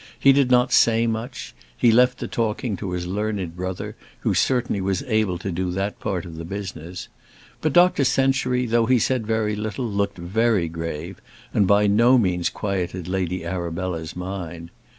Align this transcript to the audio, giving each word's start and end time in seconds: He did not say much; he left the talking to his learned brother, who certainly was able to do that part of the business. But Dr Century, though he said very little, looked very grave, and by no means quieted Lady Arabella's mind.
He 0.19 0.31
did 0.33 0.49
not 0.49 0.73
say 0.73 1.05
much; 1.05 1.53
he 1.77 1.91
left 1.91 2.17
the 2.17 2.27
talking 2.27 2.75
to 2.77 2.89
his 2.93 3.05
learned 3.05 3.55
brother, 3.55 3.95
who 4.21 4.33
certainly 4.33 4.81
was 4.81 5.03
able 5.03 5.37
to 5.37 5.51
do 5.51 5.69
that 5.73 5.99
part 5.99 6.25
of 6.25 6.37
the 6.37 6.43
business. 6.43 7.07
But 7.61 7.71
Dr 7.73 8.03
Century, 8.03 8.65
though 8.65 8.87
he 8.87 8.97
said 8.97 9.27
very 9.27 9.55
little, 9.55 9.85
looked 9.87 10.17
very 10.17 10.67
grave, 10.67 11.21
and 11.53 11.67
by 11.67 11.85
no 11.85 12.17
means 12.17 12.49
quieted 12.49 13.07
Lady 13.07 13.45
Arabella's 13.45 14.15
mind. 14.15 14.71